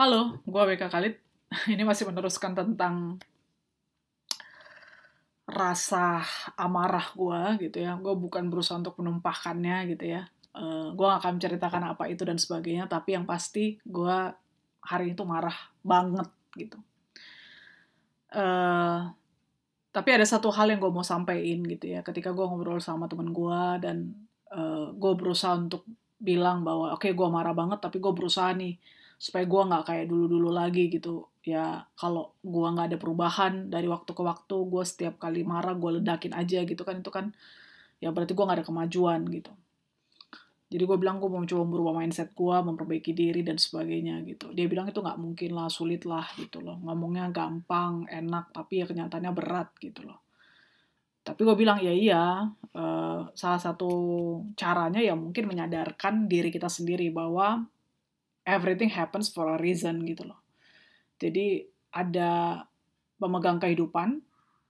[0.00, 1.14] Halo, gue BK Khalid.
[1.76, 3.20] Ini masih meneruskan tentang
[5.44, 6.24] rasa
[6.56, 8.00] amarah gue gitu ya.
[8.00, 10.24] Gue bukan berusaha untuk menumpahkannya gitu ya.
[10.56, 14.16] Uh, gue gak akan menceritakan apa itu dan sebagainya, tapi yang pasti gue
[14.80, 16.80] hari itu marah banget gitu.
[18.32, 19.04] Uh,
[19.92, 22.00] tapi ada satu hal yang gue mau sampaikan gitu ya.
[22.00, 24.16] Ketika gue ngobrol sama temen gue dan
[24.48, 25.84] uh, gue berusaha untuk
[26.16, 28.80] bilang bahwa oke okay, gue marah banget, tapi gue berusaha nih
[29.20, 31.28] supaya gue nggak kayak dulu-dulu lagi gitu.
[31.44, 36.00] Ya kalau gue nggak ada perubahan dari waktu ke waktu gue setiap kali marah gue
[36.00, 37.36] ledakin aja gitu kan itu kan
[38.00, 39.52] ya berarti gue nggak ada kemajuan gitu.
[40.70, 44.54] Jadi gue bilang gue mau coba berubah mindset gue memperbaiki diri dan sebagainya gitu.
[44.56, 46.80] Dia bilang itu nggak mungkin lah sulit lah gitu loh.
[46.80, 50.22] Ngomongnya gampang enak tapi ya kenyataannya berat gitu loh.
[51.20, 53.90] Tapi gue bilang ya iya uh, salah satu
[54.56, 57.60] caranya ya mungkin menyadarkan diri kita sendiri bahwa
[58.44, 60.40] everything happens for a reason gitu loh.
[61.20, 62.64] Jadi ada
[63.20, 64.24] pemegang kehidupan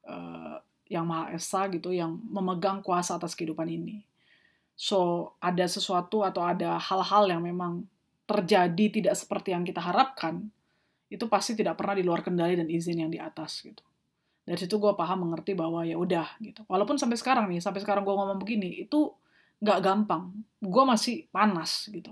[0.08, 0.58] uh,
[0.90, 4.02] yang maha esa gitu yang memegang kuasa atas kehidupan ini.
[4.74, 7.86] So ada sesuatu atau ada hal-hal yang memang
[8.26, 10.50] terjadi tidak seperti yang kita harapkan,
[11.10, 13.82] itu pasti tidak pernah di luar kendali dan izin yang di atas gitu.
[14.46, 16.66] Dari situ gue paham mengerti bahwa ya udah gitu.
[16.66, 19.14] Walaupun sampai sekarang nih, sampai sekarang gue ngomong begini, itu
[19.62, 20.32] nggak gampang.
[20.58, 22.10] Gue masih panas gitu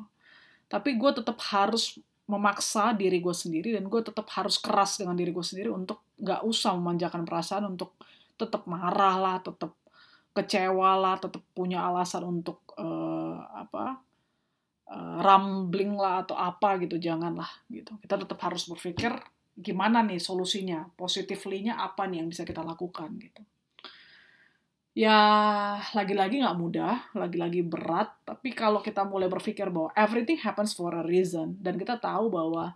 [0.69, 1.97] tapi gue tetap harus
[2.29, 6.45] memaksa diri gue sendiri dan gue tetap harus keras dengan diri gue sendiri untuk gak
[6.45, 7.97] usah memanjakan perasaan untuk
[8.37, 9.73] tetap marah lah, tetap
[10.37, 13.99] kecewa lah, tetap punya alasan untuk uh, apa
[14.93, 17.97] uh, rambling lah atau apa gitu, janganlah gitu.
[17.99, 19.11] Kita tetap harus berpikir
[19.59, 23.43] gimana nih solusinya, positifly-nya apa nih yang bisa kita lakukan gitu
[24.99, 25.21] ya
[25.95, 28.19] lagi-lagi nggak mudah, lagi-lagi berat.
[28.27, 32.75] Tapi kalau kita mulai berpikir bahwa everything happens for a reason dan kita tahu bahwa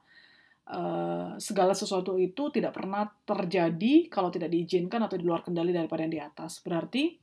[0.71, 6.07] uh, segala sesuatu itu tidak pernah terjadi kalau tidak diizinkan atau di luar kendali daripada
[6.07, 6.63] yang di atas.
[6.63, 7.19] Berarti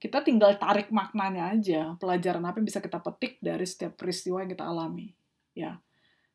[0.00, 4.50] kita tinggal tarik maknanya aja, pelajaran apa yang bisa kita petik dari setiap peristiwa yang
[4.56, 5.12] kita alami.
[5.52, 5.76] Ya,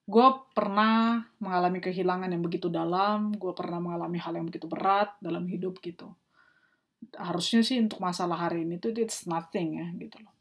[0.06, 5.50] gue pernah mengalami kehilangan yang begitu dalam, gue pernah mengalami hal yang begitu berat dalam
[5.50, 6.14] hidup gitu
[7.16, 10.34] harusnya sih untuk masalah hari ini tuh it's nothing ya gitu loh.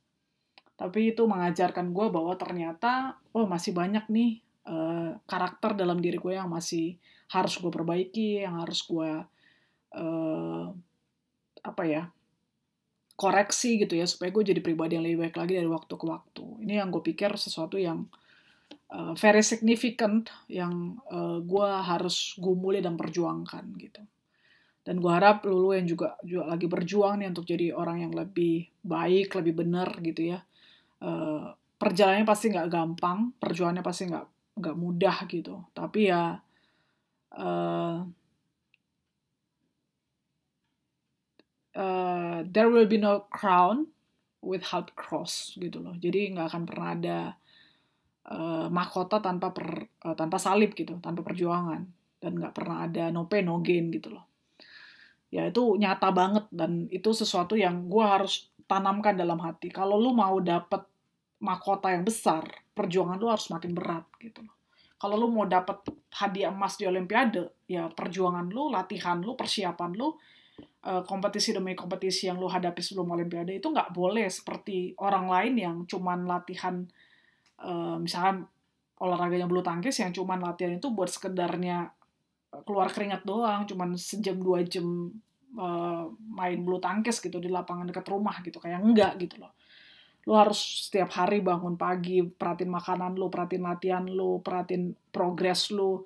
[0.78, 6.34] Tapi itu mengajarkan gue bahwa ternyata oh masih banyak nih uh, karakter dalam diri gue
[6.38, 6.98] yang masih
[7.30, 9.10] harus gue perbaiki, yang harus gue
[9.94, 10.66] uh,
[11.58, 12.02] apa ya
[13.18, 16.44] koreksi gitu ya supaya gue jadi pribadi yang lebih baik lagi dari waktu ke waktu.
[16.62, 18.06] Ini yang gue pikir sesuatu yang
[18.94, 24.02] uh, very significant yang uh, gue harus gumuli dan perjuangkan gitu
[24.88, 28.72] dan gue harap lulu yang juga juga lagi berjuang nih untuk jadi orang yang lebih
[28.80, 30.40] baik lebih benar gitu ya.
[31.04, 35.60] Uh, perjalanannya pasti nggak gampang perjuangannya pasti nggak nggak mudah gitu.
[35.76, 36.40] Tapi ya
[37.36, 38.00] uh,
[41.76, 43.92] uh, there will be no crown
[44.40, 46.00] without cross gitu loh.
[46.00, 47.18] Jadi nggak akan pernah ada
[48.32, 51.84] uh, mahkota tanpa per, uh, tanpa salib gitu tanpa perjuangan.
[52.24, 54.27] Dan nggak pernah ada no pain no gain gitu loh
[55.28, 59.72] ya itu nyata banget dan itu sesuatu yang gue harus tanamkan dalam hati.
[59.72, 60.84] Kalau lu mau dapet
[61.38, 62.44] mahkota yang besar
[62.74, 64.54] perjuangan lu harus makin berat gitu loh.
[64.98, 65.78] Kalau lu mau dapet
[66.18, 70.16] hadiah emas di olimpiade ya perjuangan lu latihan lu persiapan lu
[70.82, 75.54] eh, kompetisi demi kompetisi yang lu hadapi sebelum olimpiade itu nggak boleh seperti orang lain
[75.54, 76.82] yang cuman latihan
[77.62, 78.46] uh, misalkan
[78.98, 81.94] olahraganya bulu tangkis yang cuman latihan itu buat sekedarnya
[82.64, 85.12] keluar keringat doang, cuman sejam dua jam
[85.56, 89.52] uh, main bulu tangkis gitu di lapangan dekat rumah gitu, kayak enggak gitu loh.
[90.28, 96.04] Lu harus setiap hari bangun pagi, perhatiin makanan lu, perhatiin latihan lu, perhatiin progres lu,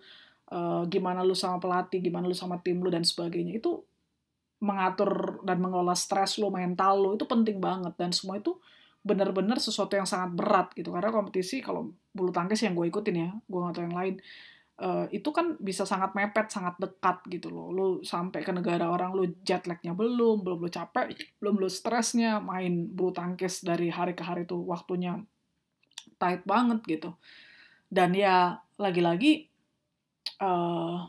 [0.54, 3.58] uh, gimana lu sama pelatih, gimana lu sama tim lu dan sebagainya.
[3.58, 3.82] Itu
[4.62, 8.54] mengatur dan mengelola stres lu, mental lu itu penting banget dan semua itu
[9.02, 13.30] benar-benar sesuatu yang sangat berat gitu karena kompetisi kalau bulu tangkis yang gue ikutin ya
[13.34, 14.14] gue gak tau yang lain
[14.80, 17.68] uh, itu kan bisa sangat mepet, sangat dekat gitu loh.
[17.74, 22.40] Lu sampai ke negara orang lu jet lagnya belum, belum lu capek, belum lu stresnya,
[22.40, 25.20] main bulu tangkis dari hari ke hari tuh waktunya
[26.16, 27.12] tight banget gitu.
[27.92, 29.50] Dan ya lagi-lagi
[30.40, 31.04] uh,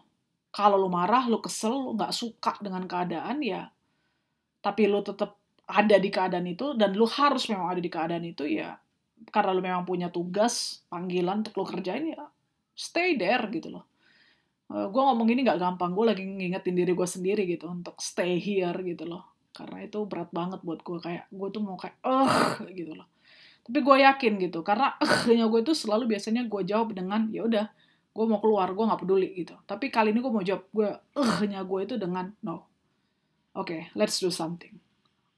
[0.53, 3.71] kalau lu marah, lu kesel, lu nggak suka dengan keadaan ya,
[4.59, 8.43] tapi lu tetap ada di keadaan itu dan lu harus memang ada di keadaan itu
[8.43, 8.75] ya
[9.31, 12.27] karena lu memang punya tugas panggilan untuk lu kerjain ya
[12.73, 13.85] stay there gitu loh.
[14.69, 17.97] Uh, eh, gue ngomong ini gak gampang, gue lagi ngingetin diri gue sendiri gitu untuk
[18.01, 19.23] stay here gitu loh.
[19.53, 23.07] Karena itu berat banget buat gue kayak gue tuh mau kayak uh gitu loh.
[23.63, 27.65] Tapi gue yakin gitu karena uh gue itu selalu biasanya gue jawab dengan ya udah
[28.13, 31.65] gue mau keluar gue nggak peduli gitu tapi kali ini gue mau jawab gue eh-nya
[31.65, 32.69] gue itu dengan no
[33.57, 34.77] oke okay, let's do something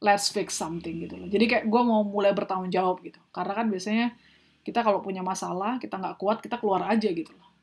[0.04, 3.72] let's fix something gitu loh jadi kayak gue mau mulai bertanggung jawab gitu karena kan
[3.72, 4.08] biasanya
[4.66, 7.54] kita kalau punya masalah kita nggak kuat kita keluar aja gitu loh.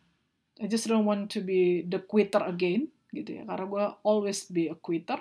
[0.63, 3.43] I just don't want to be the quitter again gitu ya.
[3.43, 5.19] Karena gue always be a quitter.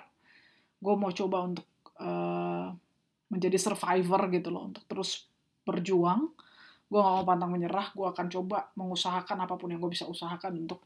[0.78, 1.66] Gue mau coba untuk
[1.98, 2.70] uh,
[3.34, 5.26] menjadi survivor gitu loh untuk terus
[5.66, 6.30] berjuang.
[6.86, 10.70] Gue gak mau pantang menyerah gue akan coba mengusahakan apa pun yang gue bisa usahakan
[10.70, 10.86] untuk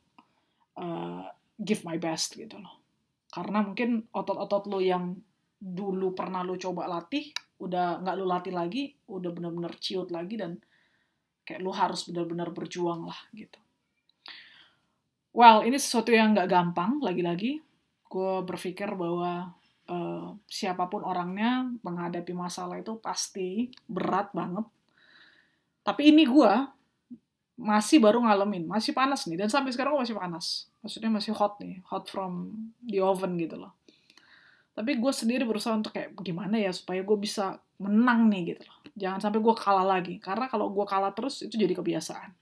[0.80, 1.28] uh,
[1.60, 2.80] give my best gitu loh.
[3.28, 5.12] Karena mungkin otot-otot lo yang
[5.60, 10.60] dulu pernah lo coba latih udah nggak lo latih lagi udah bener-bener ciut lagi dan
[11.46, 13.60] kayak lo harus benar-benar berjuang lah gitu
[15.32, 17.62] well ini sesuatu yang nggak gampang lagi-lagi
[18.10, 19.54] gue berpikir bahwa
[19.88, 24.66] uh, siapa pun orangnya menghadapi masalah itu pasti berat banget
[25.86, 26.54] tapi ini gue
[27.56, 29.40] masih baru ngalamin, masih panas nih.
[29.40, 30.68] Dan sampai sekarang gue masih panas.
[30.84, 32.52] Maksudnya masih hot nih, hot from
[32.84, 33.72] the oven gitu loh.
[34.76, 38.78] Tapi gue sendiri berusaha untuk kayak gimana ya supaya gue bisa menang nih gitu loh.
[39.00, 40.20] Jangan sampai gue kalah lagi.
[40.20, 42.36] Karena kalau gue kalah terus itu jadi kebiasaan.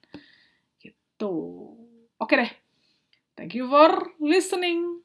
[0.81, 1.33] Gitu.
[2.17, 2.51] Oke deh.
[3.37, 5.02] Thank you for listening.